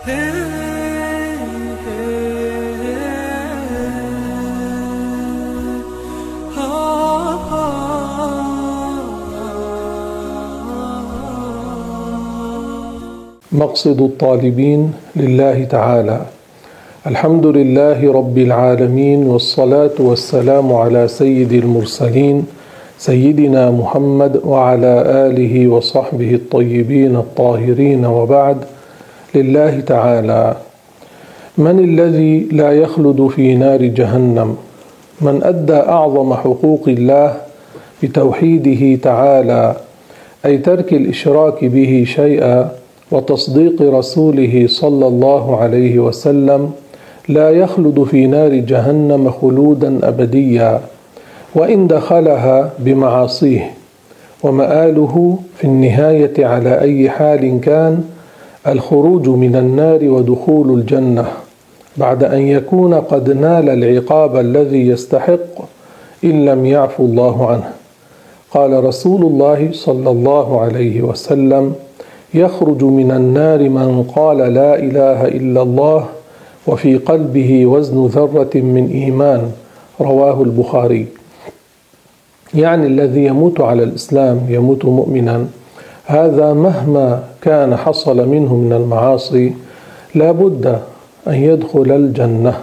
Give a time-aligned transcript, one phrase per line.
[0.00, 0.16] مقصد
[14.00, 16.20] الطالبين لله تعالى.
[17.06, 22.46] الحمد لله رب العالمين والصلاة والسلام على سيد المرسلين
[22.98, 28.79] سيدنا محمد وعلى آله وصحبه الطيبين الطاهرين وبعد.
[29.34, 30.56] لله تعالى.
[31.58, 34.56] من الذي لا يخلد في نار جهنم؟
[35.20, 37.36] من أدى أعظم حقوق الله
[38.02, 39.76] بتوحيده تعالى
[40.46, 42.70] أي ترك الإشراك به شيئا
[43.10, 46.70] وتصديق رسوله صلى الله عليه وسلم
[47.28, 50.80] لا يخلد في نار جهنم خلودا أبديا
[51.54, 53.70] وإن دخلها بمعاصيه
[54.42, 58.04] ومآله في النهاية على أي حال كان
[58.66, 61.24] الخروج من النار ودخول الجنة
[61.96, 65.64] بعد أن يكون قد نال العقاب الذي يستحق
[66.24, 67.72] إن لم يعفو الله عنه.
[68.50, 71.74] قال رسول الله صلى الله عليه وسلم
[72.34, 76.06] يخرج من النار من قال لا إله إلا الله
[76.66, 79.52] وفي قلبه وزن ذرة من إيمان
[80.00, 81.06] رواه البخاري.
[82.54, 85.46] يعني الذي يموت على الإسلام يموت مؤمنا
[86.10, 89.54] هذا مهما كان حصل منه من المعاصي
[90.14, 90.66] لا بد
[91.28, 92.54] أن يدخل الجنة.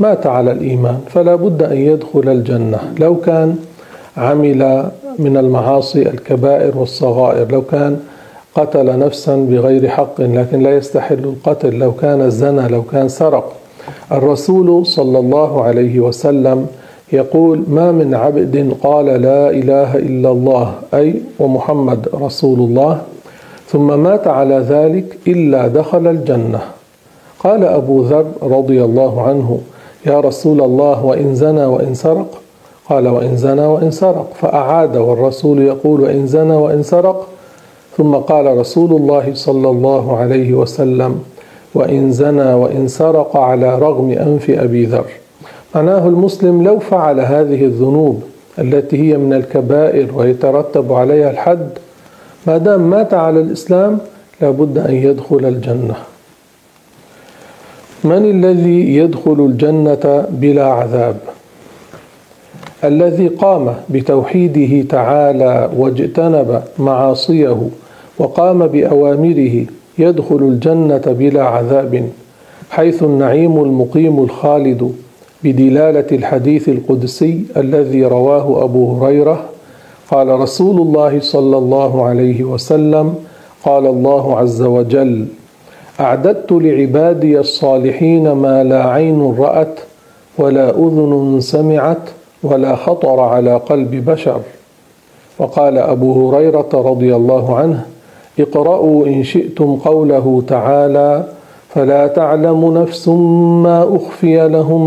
[0.00, 2.78] مات على الإيمان فلا بد أن يدخل الجنة.
[2.98, 3.56] لو كان
[4.16, 8.00] عمل من المعاصي الكبائر والصغائر لو كان
[8.54, 11.74] قتل نفسا بغير حق لكن لا يستحل القتل.
[11.78, 13.52] لو كان زنى لو كان سرق.
[14.12, 16.66] الرسول صلى الله عليه وسلم
[17.12, 23.02] يقول ما من عبد قال لا إله إلا الله أي ومحمد رسول الله
[23.68, 26.60] ثم مات على ذلك إلا دخل الجنة.
[27.38, 29.58] قال أبو ذر رضي الله عنه
[30.06, 32.38] يا رسول الله وإن زنى وإن سرق؟
[32.88, 34.28] قال وإن زنى وإن سرق.
[34.34, 37.26] فأعاد والرسول يقول وإن زنى وإن سرق؟
[37.96, 41.20] ثم قال رسول الله صلى الله عليه وسلم
[41.74, 45.06] وإن زنى وإن سرق على رغم أنف أبي ذر.
[45.74, 48.22] معناه المسلم لو فعل هذه الذنوب
[48.58, 51.68] التي هي من الكبائر ويترتب عليها الحد
[52.46, 53.98] ما دام مات على الإسلام
[54.40, 55.94] لابد أن يدخل الجنة.
[58.04, 61.16] من الذي يدخل الجنة بلا عذاب؟
[62.84, 67.68] الذي قام بتوحيده تعالى واجتنب معاصيه
[68.18, 69.66] وقام بأوامره
[69.98, 72.08] يدخل الجنة بلا عذاب
[72.70, 74.92] حيث النعيم المقيم الخالد
[75.44, 79.44] بدلالة الحديث القدسي الذي رواه أبو هريرة
[80.10, 83.14] قال رسول الله صلى الله عليه وسلم
[83.64, 85.26] قال الله عز وجل
[86.00, 89.80] أعددت لعبادي الصالحين ما لا عين رأت
[90.38, 92.02] ولا أذن سمعت
[92.42, 94.40] ولا خطر على قلب بشر.
[95.38, 97.86] وقال أبو هريرة رضي الله عنه
[98.40, 101.24] اقرأوا إن شئتم قوله تعالى
[101.74, 104.82] فلا تعلم نفس ما أخفي لهم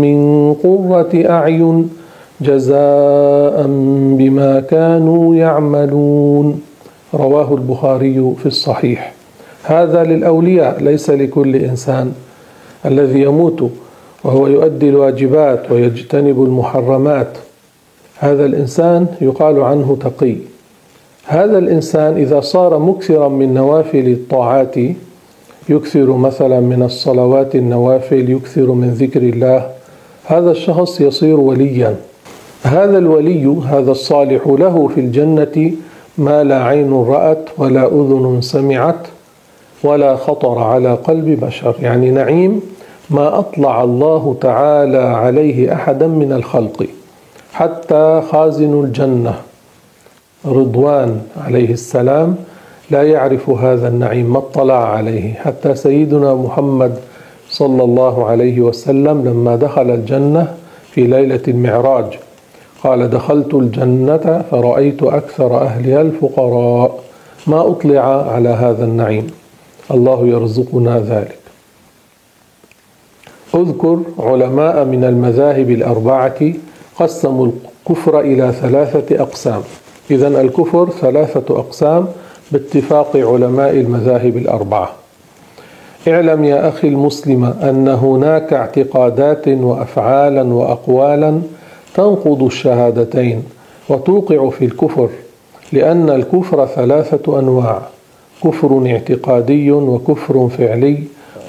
[0.00, 1.90] من قرة أعين
[2.40, 3.66] جزاء
[4.18, 6.62] بما كانوا يعملون.
[7.14, 9.12] رواه البخاري في الصحيح.
[9.62, 12.12] هذا للأولياء ليس لكل إنسان.
[12.86, 13.70] الذي يموت
[14.24, 17.38] وهو يؤدي الواجبات ويجتنب المحرمات.
[18.18, 20.36] هذا الإنسان يقال عنه تقي.
[21.26, 24.76] هذا الإنسان إذا صار مكثرا من نوافل الطاعات
[25.68, 29.70] يكثر مثلا من الصلوات النوافل يكثر من ذكر الله.
[30.24, 31.96] هذا الشخص يصير وليا.
[32.62, 35.72] هذا الولي هذا الصالح له في الجنة
[36.18, 39.06] ما لا عين رأت ولا أذن سمعت
[39.84, 41.74] ولا خطر على قلب بشر.
[41.82, 42.60] يعني نعيم
[43.10, 46.86] ما أطلع الله تعالى عليه أحدا من الخلق.
[47.52, 49.34] حتى خازن الجنة.
[50.46, 52.36] رضوان عليه السلام.
[52.90, 55.34] لا يعرف هذا النعيم ما اطلع عليه.
[55.34, 56.98] حتى سيدنا محمد
[57.50, 60.54] صلى الله عليه وسلم لما دخل الجنة
[60.92, 62.18] في ليلة المعراج
[62.82, 66.98] قال دخلت الجنة فرأيت أكثر اهلها الفقراء.
[67.46, 69.26] ما أطلع على هذا النعيم.
[69.90, 71.38] الله يرزقنا ذلك.
[73.54, 76.52] أذكر علماء من المذاهب الأربعة
[76.98, 79.62] قسموا الكفر إلى ثلاثة أقسام.
[80.10, 82.06] إذا الكفر ثلاثة أقسام.
[82.52, 84.90] باتفاق علماء المذاهب الأربعة.
[86.08, 91.40] اعلم يا أخي المسلم أن هناك اعتقادات وأفعالا وأقوالا
[91.94, 93.42] تنقض الشهادتين
[93.88, 95.08] وتوقع في الكفر
[95.72, 97.82] لأن الكفر ثلاثة أنواع
[98.44, 100.98] كفر اعتقادي وكفر فعلي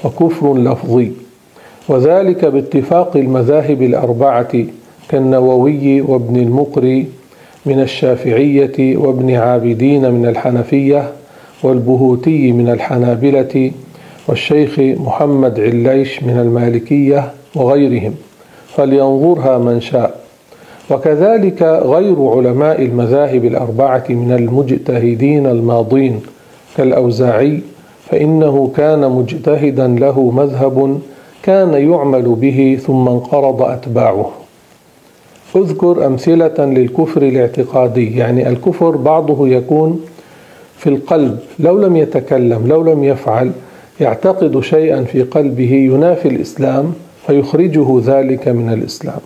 [0.04, 1.12] وكفر لفظي
[1.88, 4.64] وذلك باتفاق المذاهب الأربعة
[5.08, 7.06] كالنووي وابن المقري
[7.66, 11.10] من الشافعية وابن عابدين من الحنفية
[11.62, 13.70] والبهوتي من الحنابلة
[14.28, 18.14] والشيخ محمد عليش من المالكية وغيرهم
[18.68, 20.20] فلينظرها من شاء.
[20.90, 26.20] وكذلك غير علماء المذاهب الأربعة من المجتهدين الماضين
[26.76, 27.60] كالأوزاعي
[28.10, 31.00] فإنه كان مجتهدا له مذهب
[31.42, 34.30] كان يعمل به ثم انقرض أتباعه.
[35.56, 38.16] اذكر أمثلة للكفر الاعتقادي.
[38.16, 40.00] يعني الكفر بعضه يكون
[40.78, 41.38] في القلب.
[41.58, 43.50] لو لم يتكلم لو لم يفعل
[44.00, 46.92] يعتقد شيئا في قلبه ينافي الإسلام
[47.26, 49.20] فيخرجه ذلك من الإسلام.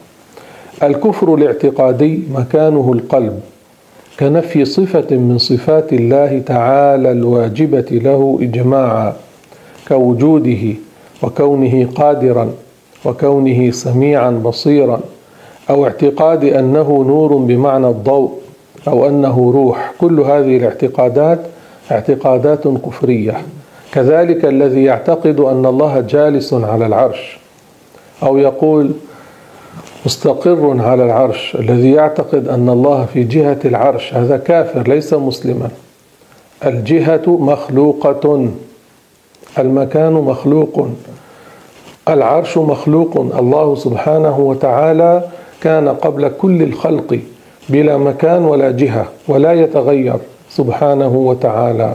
[0.82, 3.40] الكفر الاعتقادي مكانه القلب
[4.20, 9.16] كنفي صفة من صفات الله تعالى الواجبة له إجماعا
[9.88, 10.74] كوجوده
[11.22, 12.52] وكونه قادرا
[13.04, 15.00] وكونه سميعا بصيرا.
[15.70, 18.32] أو اعتقاد أنه نور بمعنى الضوء
[18.88, 19.92] أو أنه روح.
[20.00, 21.40] كل هذه الاعتقادات
[21.90, 23.36] اعتقادات كفرية.
[23.92, 27.38] كذلك الذي يعتقد أن الله جالس على العرش
[28.22, 28.90] أو يقول
[30.06, 35.68] مستقر على العرش الذي يعتقد أن الله في جهة العرش هذا كافر ليس مسلما.
[36.66, 38.48] الجهة مخلوقة.
[39.58, 40.88] المكان مخلوق.
[42.08, 43.16] العرش مخلوق.
[43.38, 45.22] الله سبحانه وتعالى
[45.64, 47.18] كان قبل كل الخلق
[47.68, 50.18] بلا مكان ولا جهة ولا يتغير
[50.50, 51.94] سبحانه وتعالى.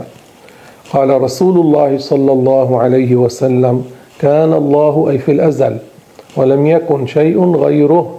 [0.92, 3.84] قال رسول الله صلى الله عليه وسلم
[4.20, 5.76] كان الله أي في الأزل
[6.36, 8.14] ولم يكن شيء غيره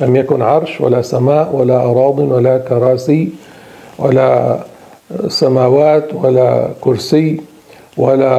[0.00, 3.28] لم يكن عرش ولا سماء ولا أراض ولا كراسي
[3.98, 4.58] ولا
[5.28, 7.40] سماوات ولا كرسي
[7.96, 8.34] ولا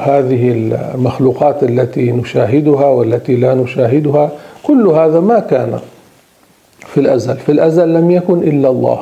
[0.00, 0.52] هذه
[0.94, 4.30] المخلوقات التي نشاهدها والتي لا نشاهدها
[4.62, 5.78] كل هذا ما كان.
[6.80, 7.36] في الأزل.
[7.36, 9.00] في الأزل لم يكن إلا الله.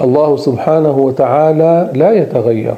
[0.00, 2.74] الله سبحانه وتعالى لا يتغير.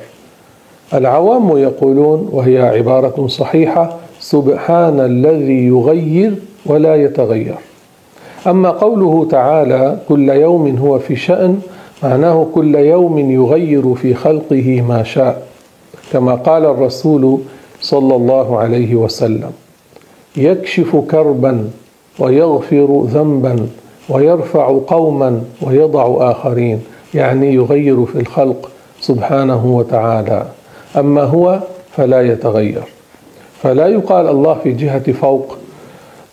[0.94, 6.34] العوام يقولون وهي عبارة صحيحة سبحان الذي يغير
[6.66, 7.54] ولا يتغير.
[8.46, 11.60] أما قوله تعالى كل يوم هو في شأن
[12.02, 15.42] معناه كل يوم يغير في خلقه ما شاء
[16.12, 17.40] كما قال الرسول
[17.80, 19.52] صلى الله عليه وسلم.
[20.36, 21.70] يكشف كربا
[22.18, 23.66] ويغفر ذنبا
[24.08, 26.80] ويرفع قوما ويضع آخرين
[27.14, 28.70] يعني يغير في الخلق
[29.00, 30.46] سبحانه وتعالى.
[30.96, 31.60] أما هو
[31.96, 32.82] فلا يتغير.
[33.62, 35.56] فلا يقال الله في جهة فوق.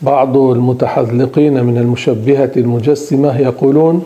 [0.02, 4.04] بعض المتحذلقين من المشبهة المجسمة يقولون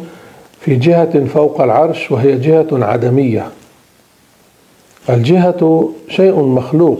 [0.60, 3.48] في جهة فوق العرش وهي جهة عدمية.
[5.10, 7.00] الجهة شيء مخلوق.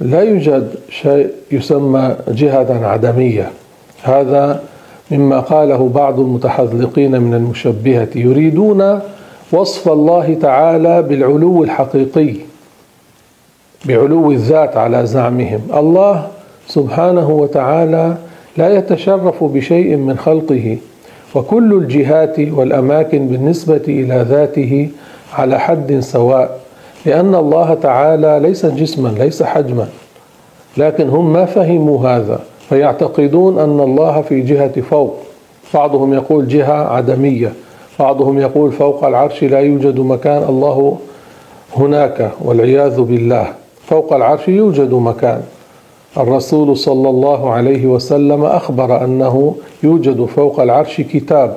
[0.00, 3.50] لا يوجد شيء يسمى جهة عدمية.
[4.02, 4.62] هذا
[5.10, 8.08] مما قاله بعض المتحذلقين من المشبهة.
[8.14, 9.00] يريدون
[9.52, 12.34] وصف الله تعالى بالعلو الحقيقي
[13.84, 15.60] بعلو الذات على زعمهم.
[15.74, 16.26] الله
[16.68, 18.16] سبحانه وتعالى
[18.56, 20.76] لا يتشرف بشيء من خلقه
[21.34, 24.88] وكل الجهات والأماكن بالنسبة إلى ذاته
[25.34, 26.58] على حد سواء
[27.06, 29.88] لأن الله تعالى ليس جسما ليس حجما
[30.76, 32.40] لكن هم ما فهموا هذا.
[32.68, 35.14] فيعتقدون أن الله في جهة فوق.
[35.74, 37.52] بعضهم يقول جهة عدمية.
[37.98, 40.98] بعضهم يقول فوق العرش لا يوجد مكان الله
[41.76, 43.46] هناك والعياذ بالله.
[43.86, 45.42] فوق العرش يوجد مكان.
[46.16, 51.56] الرسول صلى الله عليه وسلم أخبر أنه يوجد فوق العرش كتاب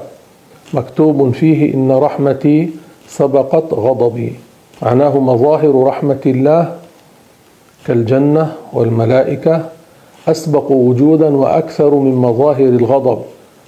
[0.74, 2.70] مكتوب فيه إن رحمتي
[3.08, 4.34] سبقت غضبي.
[4.82, 6.75] معناه مظاهر رحمة الله
[7.88, 9.65] كالجنة والملائكة
[10.27, 13.21] أسبق وجودا وأكثر من مظاهر الغضب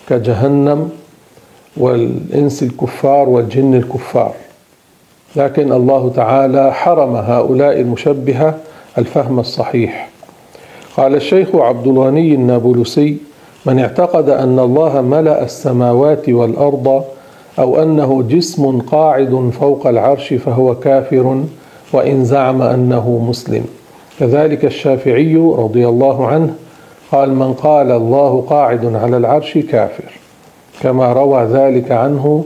[0.10, 0.90] كجهنم
[1.78, 4.34] والإنس الكفار والجن الكفار.
[5.36, 8.58] لكن الله تعالى حرم هؤلاء المشبهة
[8.98, 10.10] الفهم الصحيح.
[10.98, 13.18] قال الشيخ عبد الغني النابلسي
[13.66, 17.04] من اعتقد أن الله ملأ السماوات والأرض
[17.60, 21.44] أو أنه جسم قاعد فوق العرش فهو كافر
[21.94, 23.66] وإن زعم أنه مسلم.
[24.24, 26.56] كذلك الشافعي رضي الله عنه
[27.12, 30.12] قال من قال الله قاعد على العرش كافر.
[30.82, 32.46] كما روى ذلك عنه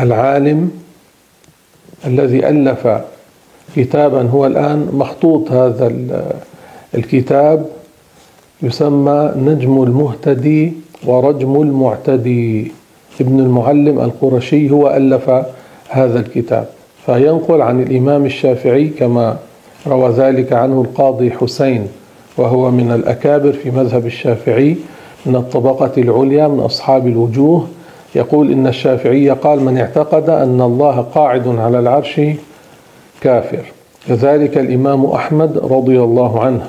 [0.00, 0.70] العالم
[2.06, 2.88] الذي ألف
[3.76, 5.92] كتابا هو الآن مخطوط هذا
[6.94, 7.66] الكتاب
[8.62, 10.72] يسمى نجم المهتدي
[11.06, 12.72] ورجم المعتدي.
[13.20, 15.30] ابن المعلم القرشي هو ألف
[15.88, 16.66] هذا الكتاب.
[17.06, 19.36] فينقل عن الإمام الشافعي كما
[19.86, 21.88] روى ذلك عنه القاضي حسين
[22.36, 24.76] وهو من الأكابر في مذهب الشافعي
[25.26, 27.66] من الطبقة العليا من أصحاب الوجوه.
[28.14, 32.20] يقول إن الشافعي قال من اعتقد أن الله قاعد على العرش
[33.20, 33.62] كافر
[34.08, 36.66] كذلك الإمام أحمد رضي الله عنه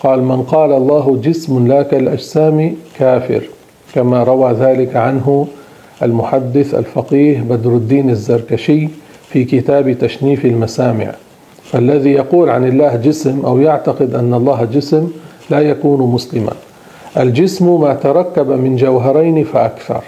[0.00, 3.42] قال من قال الله جسم لا كالأجسام كافر
[3.94, 5.46] كما روى ذلك عنه
[6.02, 8.88] المحدث الفقيه بدر الدين الزركشي
[9.28, 11.14] في كتاب تشنيف المسامع.
[11.74, 15.08] فالذي يقول عن الله جسم أو يعتقد أن الله جسم
[15.50, 16.52] لا يكون مسلما.
[17.16, 20.04] الجسم ما تركب من جوهرين فأكثر.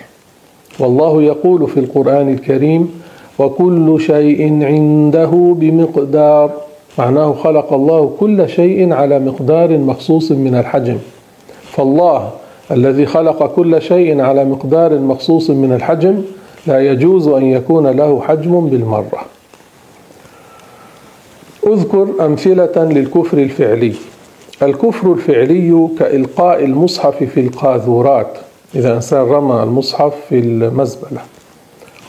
[0.79, 3.01] والله يقول في القرآن الكريم
[3.39, 6.51] وكل شيء عنده بمقدار.
[6.99, 10.99] معناه خلق الله كل شيء على مقدار مخصوص من الحجم.
[11.63, 12.31] فالله
[12.71, 16.23] الذي خلق كل شيء على مقدار مخصوص من الحجم
[16.67, 19.36] لا يجوز أن يكون له حجم بالمرة.
[21.67, 23.93] أذكر أمثلة للكفر الفعلي.
[24.63, 28.39] الكفر الفعلي كإلقاء المصحف في القاذورات.
[28.75, 31.21] إذا إنسان رمى المصحف في المزبلة.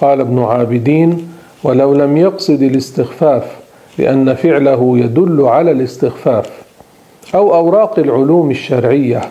[0.02, 1.28] قال ابن عابدين
[1.64, 3.44] ولو لم يقصد الاستخفاف
[3.98, 6.50] لأن فعله يدل على الاستخفاف.
[7.36, 9.22] أو أوراق العلوم الشرعية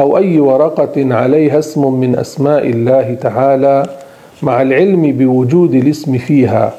[0.00, 3.86] أو أي ورقة عليها اسم من أسماء الله تعالى
[4.42, 6.74] مع العلم بوجود الاسم فيها.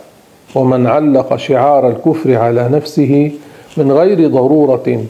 [0.55, 3.31] ومن علق شعار الكفر على نفسه
[3.77, 5.03] من غير ضرورة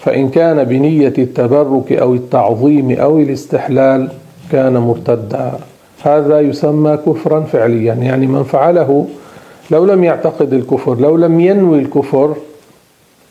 [0.00, 4.08] فإن كان بنية التبرك أو التعظيم أو الاستحلال
[4.52, 5.52] كان مرتدا.
[6.02, 7.94] هذا يسمى كفرا فعليا.
[7.94, 9.06] يعني من فعله
[9.70, 12.34] لو لم يعتقد الكفر لو لم ينوي الكفر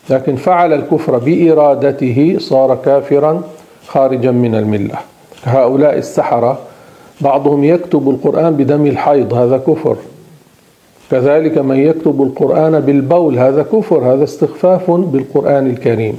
[0.10, 3.42] لكن فعل الكفر بإرادته صار كافرا
[3.88, 4.96] خارجا من الملة.
[5.44, 6.60] هؤلاء السحرة
[7.22, 9.96] بعضهم يكتب القرآن بدم الحيض هذا كفر.
[11.12, 16.18] كذلك من يكتب القرآن بالبول هذا كفر هذا استخفاف بالقرآن الكريم.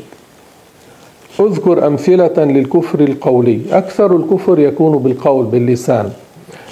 [1.41, 3.61] اذكر أمثلة للكفر القولي.
[3.73, 6.11] أكثر الكفر يكون بالقول باللسان.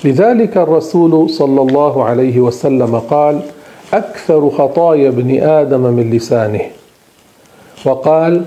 [0.04, 3.40] لذلك الرسول صلى الله عليه وسلم قال
[3.92, 6.60] أكثر خطايا ابن آدم من لسانه.
[7.84, 8.44] وقال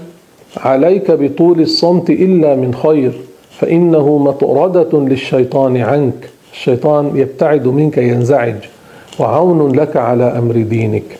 [0.58, 3.12] عليك بطول الصمت إلا من خير
[3.60, 6.30] فإنه مطردة للشيطان عنك.
[6.54, 8.56] الشيطان يبتعد منك ينزعج.
[9.20, 11.20] وعون لك على أمر دينك.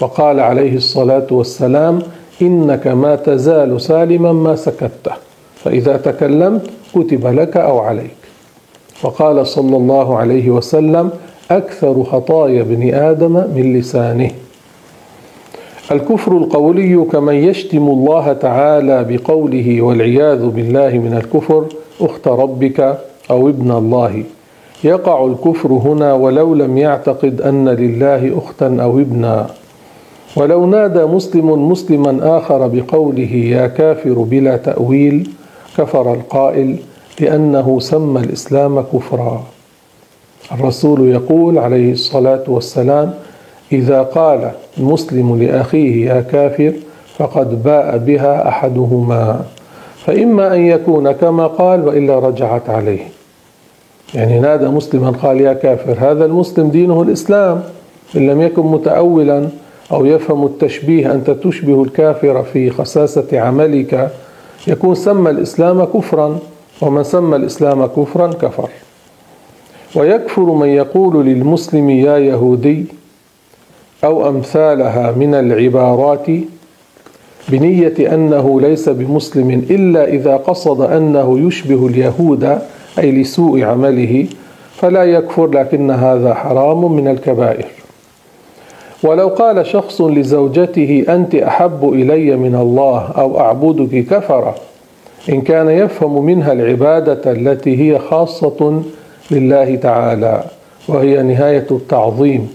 [0.00, 1.98] وقال عليه الصلاة والسلام
[2.42, 5.10] إنك ما تزال سالما ما سكت
[5.64, 8.16] فإذا تكلمت كتب لك أو عليك.
[9.02, 11.10] وقال صلى الله عليه وسلم
[11.50, 14.30] أكثر خطايا ابن آدم من لسانه.
[15.92, 21.64] الكفر القولي كمن يشتم الله تعالى بقوله والعياذ بالله من الكفر
[22.00, 22.98] أخت ربك
[23.30, 24.22] أو ابن الله.
[24.84, 29.46] يقع الكفر هنا ولو لم يعتقد أن لله أختا أو ابنا.
[30.36, 35.30] ولو نادى مسلم مسلما آخر بقوله يا كافر بلا تأويل
[35.76, 36.76] كفر القائل
[37.20, 39.42] لأنه سمى الإسلام كفرا.
[40.52, 43.14] الرسول يقول عليه الصلاة والسلام
[43.72, 46.72] إذا قال المسلم لأخيه يا كافر
[47.18, 49.40] فقد باء بها أحدهما
[50.06, 53.23] فإما أن يكون كما قال وإلا رجعت عليه.
[54.14, 57.62] يعني نادى مسلما قال يا كافر هذا المسلم دينه الإسلام.
[58.16, 59.48] إن لم يكن متأولا
[59.92, 64.10] أو يفهم التشبيه انت تشبه الكافر في خساسة عملك
[64.66, 66.38] يكون سمى الإسلام كفرا
[66.82, 68.68] ومن سمى الإسلام كفرا كفر.
[69.94, 72.84] ويكفر من يقول للمسلم يا يهودي
[74.04, 76.26] أو أمثالها من العبارات
[77.48, 82.58] بنية أنه ليس بمسلم إلا إذا قصد أنه يشبه اليهود
[82.98, 84.26] أي لسوء عمله
[84.74, 87.66] فلا يكفر لكن هذا حرام من الكبائر.
[89.02, 94.54] ولو قال شخص لزوجته أنت أحب إلي من الله أو أعبدك كفر
[95.28, 98.82] إن كان يفهم منها العبادة التي هي خاصة
[99.30, 100.44] لله تعالى
[100.88, 102.48] وهي نهاية التعظيم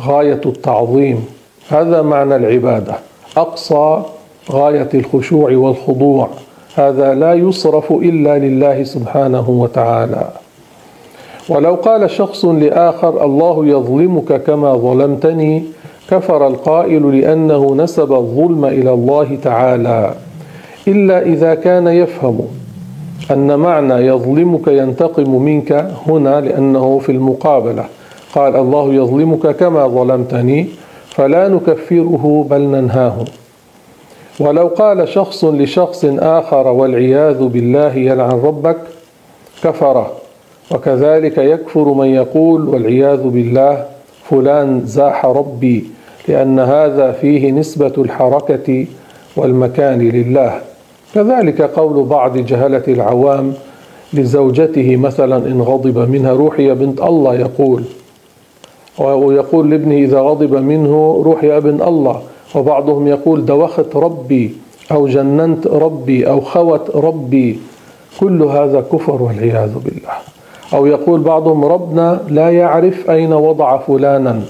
[0.00, 1.26] غاية التعظيم
[1.68, 2.94] هذا معنى العبادة.
[3.36, 4.02] أقصى
[4.50, 6.28] غاية الخشوع والخضوع.
[6.74, 10.28] هذا لا يصرف إلا لله سبحانه وتعالى.
[11.48, 15.62] ولو قال شخص لآخر الله يظلمك كما ظلمتني
[16.10, 20.14] كفر القائل لأنه نسب الظلم إلى الله تعالى.
[20.88, 22.40] إلا إذا كان يفهم
[23.30, 27.84] أن معنى يظلمك ينتقم منك هنا لأنه في المقابلة.
[28.34, 30.66] قال الله يظلمك كما ظلمتني
[31.08, 33.16] فلا نكفره بل ننهاه.
[34.42, 38.76] ولو قال شخص لشخص آخر والعياذ بالله يلعن ربك
[39.64, 40.06] كفر.
[40.70, 43.84] وكذلك يكفر من يقول والعياذ بالله
[44.24, 45.84] فلان زاح ربي
[46.28, 48.86] لأن هذا فيه نسبة الحركة
[49.36, 50.60] والمكان لله.
[51.14, 53.54] كذلك قول بعض جهلة العوام
[54.12, 57.82] لزوجته مثلا إن غضب منها روحي يا بنت الله يقول.
[58.98, 62.22] ويقول لابنه إذا غضب منه روح يا ابن الله.
[62.54, 64.56] وبعضهم يقول دوخت ربي
[64.92, 67.58] أو جننت ربي أو خوت ربي.
[68.20, 70.16] كل هذا كفر والعياذ بالله.
[70.74, 74.40] أو يقول بعضهم ربنا لا يعرف أين وضع فلانا.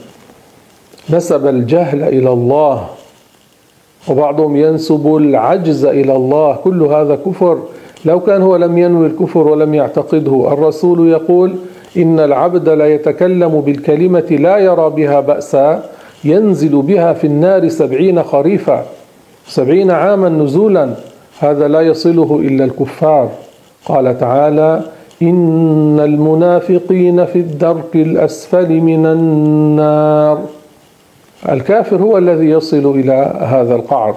[1.11, 2.87] نسب الجهل إلى الله.
[4.09, 6.57] وبعضهم ينسب العجز إلى الله.
[6.65, 7.59] كل هذا كفر.
[8.05, 11.55] لو كان هو لم ينوي الكفر ولم يعتقده الرسول يقول
[11.97, 15.92] إن العبد لا يتكلم بالكلمة لا يرى بها بأسا.
[16.25, 18.85] ينزل بها في النار سبعين خريفا
[19.47, 20.95] سبعين عاما نزولا.
[21.41, 23.31] هذا لا يصله إلا الكفار.
[23.85, 24.83] قال تعالى
[25.23, 30.43] إن المنافقين في الدرك الأسفل من النار.
[31.49, 34.15] الكافر هو الذي يصل إلى هذا القعر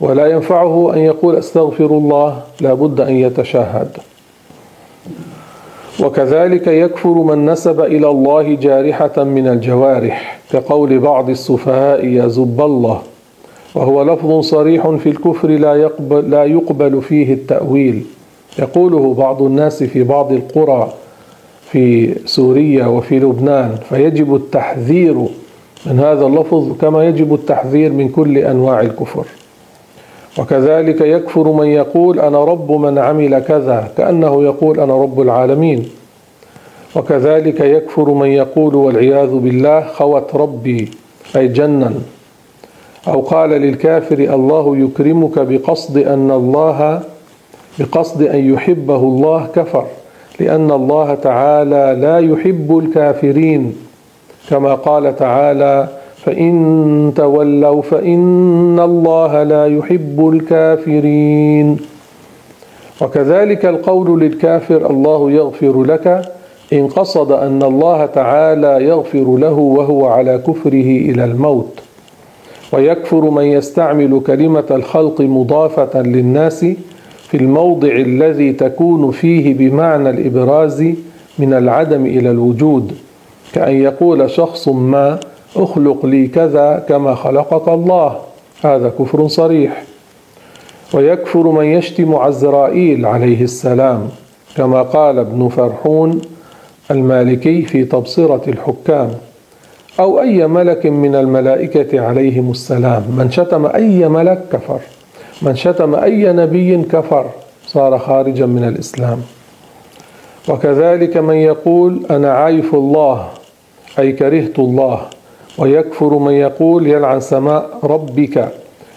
[0.00, 3.88] ولا ينفعه أن يقول أستغفر الله لا بد أن يتشهد.
[6.04, 13.00] وكذلك يكفر من نسب إلى الله جارحة من الجوارح كقول بعض السفهاء يا زب الله
[13.74, 18.04] وهو لفظ صريح في الكفر لا يقبل, لا يقبل فيه التأويل.
[18.58, 20.92] يقوله بعض الناس في بعض القرى
[21.70, 25.14] في سوريا وفي لبنان فيجب التحذير
[25.86, 29.24] من هذا اللفظ كما يجب التحذير من كل أنواع الكفر.
[30.38, 35.88] وكذلك يكفر من يقول أنا رب من عمل كذا كأنه يقول أنا رب العالمين.
[36.96, 40.90] وكذلك يكفر من يقول والعياذ بالله خوت ربي
[41.36, 41.92] أي جنا.
[43.08, 47.02] أو قال للكافر الله يكرمك بقصد أن الله
[47.78, 49.86] بقصد أن يحبه الله كفر
[50.40, 53.76] لأن الله تعالى لا يحب الكافرين
[54.50, 55.88] كما قال تعالى
[56.24, 61.76] فإن تولوا فإن الله لا يحب الكافرين.
[63.00, 66.22] وكذلك القول للكافر الله يغفر لك
[66.72, 71.80] إن قصد أن الله تعالى يغفر له وهو على كفره إلى الموت.
[72.72, 76.66] ويكفر من يستعمل كلمة الخلق مضافة للناس
[77.28, 80.82] في الموضع الذي تكون فيه بمعنى الإبراز
[81.38, 82.92] من العدم إلى الوجود
[83.52, 85.20] كأن يقول شخص ما
[85.56, 88.18] أخلق لي كذا كما خلقك الله.
[88.64, 89.82] هذا كفر صريح.
[90.94, 94.08] ويكفر من يشتم عزرائيل عليه السلام.
[94.56, 96.20] كما قال ابن فرحون
[96.90, 99.10] المالكي في تبصرة الحكام.
[100.00, 103.02] أو أي ملك من الملائكة عليهم السلام.
[103.02, 104.80] من شتم أي ملك كفر.
[105.42, 107.26] من شتم أي نبي كفر.
[107.66, 109.22] صار خارجا من الإسلام.
[110.48, 113.28] وكذلك من يقول أنا عايف الله.
[113.98, 115.00] أي كرهت الله.
[115.58, 118.48] ويكفر من يقول يلعن سماء ربك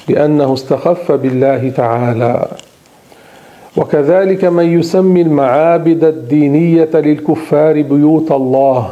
[0.09, 2.47] لأنه استخف بالله تعالى.
[3.77, 8.89] وكذلك من يسمي المعابد الدينية للكفار بيوت الله.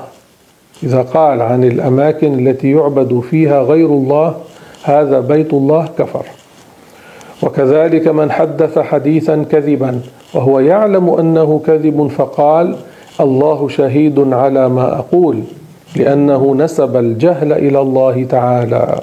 [0.83, 4.35] إذا قال عن الأماكن التي يعبد فيها غير الله
[4.83, 6.25] هذا بيت الله كفر.
[7.43, 10.01] وكذلك من حدث حديثا كذبا
[10.33, 12.75] وهو يعلم أنه كذب فقال
[13.19, 15.43] الله شهيد على ما أقول.
[15.95, 18.99] لأنه نسب الجهل إلى الله تعالى.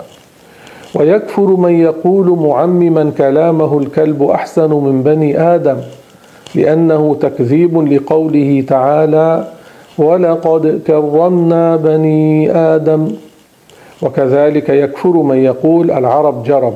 [0.95, 5.77] ويكفر من يقول معمما كلامه الكلب أحسن من بني آدم
[6.55, 9.45] لأنه تكذيب لقوله تعالى
[9.99, 13.09] ولقد كرمنا بني آدم
[14.03, 16.75] وكذلك يكفر من يقول العرب جرب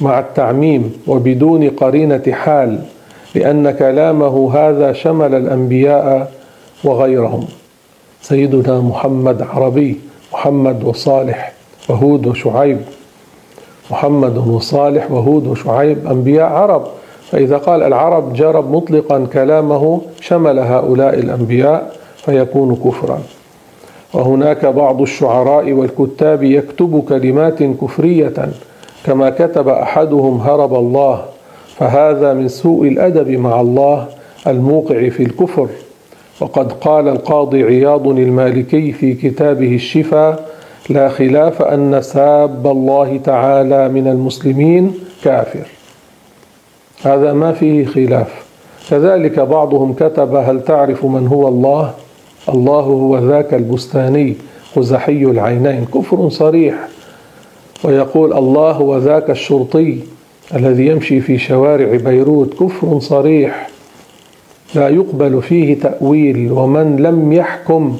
[0.00, 2.78] مع التعميم وبدون قرينة حال
[3.34, 6.32] لأن كلامه هذا شمل الأنبياء
[6.84, 7.44] وغيرهم
[8.28, 10.00] سيدنا محمد عربي
[10.32, 11.52] محمد وصالح
[11.88, 12.78] وهود وشعيب.
[13.90, 16.82] محمد وصالح وهود وشعيب أنبياء عرب.
[17.30, 23.18] فإذا قال العرب جرب مطلقا كلامه شمل هؤلاء الأنبياء فيكون كفرا.
[24.14, 28.48] وهناك بعض الشعراء والكتاب يكتب كلمات كفرية
[29.04, 31.24] كما كتب أحدهم هرب الله.
[31.76, 34.06] فهذا من سوء الأدب مع الله
[34.46, 35.68] الموقع في الكفر.
[36.40, 40.48] وقد قال القاضي عياض المالكي في كتابه الشفاء
[40.90, 45.66] لا خلاف أن ساب الله تعالى من المسلمين كافر.
[47.02, 48.46] هذا ما فيه خلاف.
[48.90, 51.94] كذلك بعضهم كتب هل تعرف من هو الله؟
[52.48, 54.36] الله هو ذاك البستاني
[54.76, 55.84] قزحي العينين.
[55.94, 56.74] كفر صريح.
[57.84, 59.98] ويقول الله هو ذاك الشرطي
[60.54, 62.54] الذي يمشي في شوارع بيروت.
[62.54, 63.68] كفر صريح.
[64.74, 67.96] لا يقبل فيه تأويل ومن لم يحكم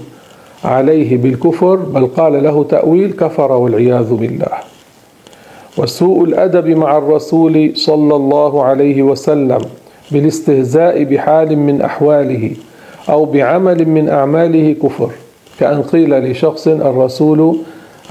[0.64, 4.52] عليه بالكفر بل قال له تأويل كفر والعياذ بالله.
[5.78, 9.58] وسوء الأدب مع الرسول صلى الله عليه وسلم
[10.10, 12.50] بالاستهزاء بحال من أحواله
[13.08, 15.10] أو بعمل من أعماله كفر.
[15.60, 17.58] كأن قيل لشخص الرسول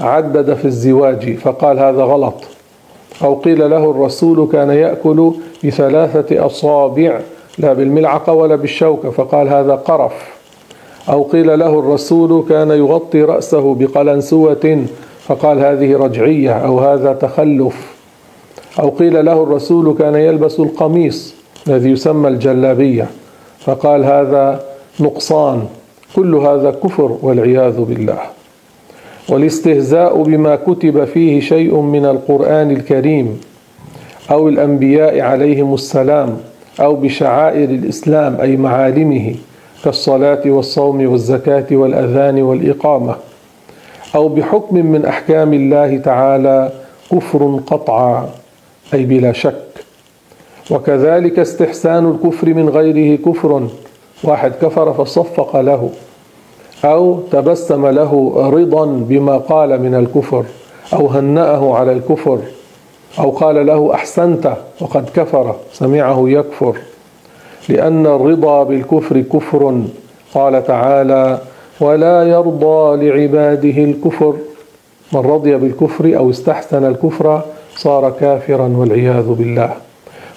[0.00, 2.34] عدد في الزواج فقال هذا غلط.
[3.22, 5.32] أو قيل له الرسول كان يأكل
[5.64, 7.20] بثلاثة أصابع
[7.58, 10.38] لا بالملعقة ولا بالشوكة فقال هذا قرف.
[11.08, 14.84] أو قيل له الرسول كان يغطي رأسه بقلنسوة
[15.26, 17.96] فقال هذه رجعية أو هذا تخلف.
[18.80, 21.34] أو قيل له الرسول كان يلبس القميص
[21.68, 23.06] الذي يسمى الجلابية
[23.58, 24.64] فقال هذا
[25.00, 25.66] نقصان.
[26.16, 28.18] كل هذا كفر والعياذ بالله.
[29.28, 33.40] والاستهزاء بما كتب فيه شيء من القرآن الكريم
[34.30, 36.36] أو الأنبياء عليهم السلام.
[36.80, 39.34] أو بشعائر الإسلام أي معالمه
[39.84, 43.16] كالصلاة والصوم والزكاة والأذان والإقامة.
[44.14, 46.72] أو بحكم من أحكام الله تعالى
[47.12, 48.28] كفر قطعا
[48.94, 49.68] أي بلا شك.
[50.70, 53.68] وكذلك استحسان الكفر من غيره كفر
[54.24, 55.90] واحد كفر فصفق له.
[56.84, 60.44] أو تبسم له رضا بما قال من الكفر
[60.92, 62.38] أو هنأه على الكفر.
[63.18, 66.76] أو قال له أحسنت وقد كفر سمعه يكفر.
[67.68, 69.82] لأن الرضا بالكفر كفر.
[70.34, 71.38] قال تعالى
[71.80, 74.34] ولا يرضى لعباده الكفر.
[75.12, 77.42] من رضي بالكفر أو استحسن الكفر
[77.76, 79.72] صار كافرا والعياذ بالله.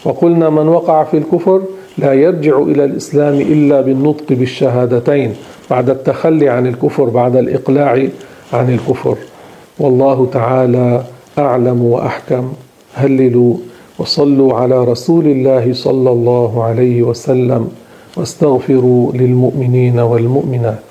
[0.05, 1.61] وقلنا من وقع في الكفر
[1.97, 5.35] لا يرجع إلى الإسلام إلا بالنطق بالشهادتين
[5.69, 8.07] بعد التخلي عن الكفر بعد الإقلاع
[8.53, 9.17] عن الكفر.
[9.79, 11.03] والله تعالى
[11.37, 12.53] أعلم وأحكم.
[12.93, 13.53] هللوا
[13.99, 17.69] وصلوا على رسول الله صلى الله عليه وسلم
[18.17, 20.83] واستغفروا للمؤمنين والمؤمنات.